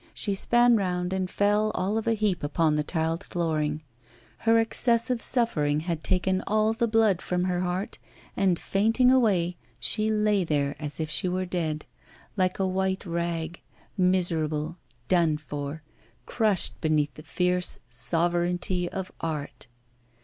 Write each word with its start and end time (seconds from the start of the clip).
She 0.15 0.33
span 0.33 0.77
round 0.77 1.13
and 1.13 1.29
fell 1.29 1.69
all 1.75 1.95
of 1.95 2.07
a 2.07 2.15
heap 2.15 2.43
upon 2.43 2.75
the 2.75 2.81
tiled 2.83 3.23
flooring. 3.23 3.83
Her 4.39 4.57
excessive 4.57 5.21
suffering 5.21 5.81
had 5.81 6.03
taken 6.03 6.41
all 6.47 6.73
the 6.73 6.87
blood 6.87 7.21
from 7.21 7.43
her 7.43 7.59
heart, 7.59 7.99
and, 8.35 8.57
fainting 8.57 9.11
away, 9.11 9.57
she 9.79 10.09
lay 10.09 10.43
there, 10.43 10.75
as 10.79 10.99
if 10.99 11.11
she 11.11 11.29
were 11.29 11.45
dead, 11.45 11.85
like 12.35 12.57
a 12.57 12.65
white 12.65 13.05
rag, 13.05 13.61
miserable, 13.95 14.75
done 15.07 15.37
for, 15.37 15.83
crushed 16.25 16.81
beneath 16.81 17.13
the 17.13 17.21
fierce 17.21 17.79
sovereignty 17.87 18.89
of 18.91 19.11
Art. 19.21 19.67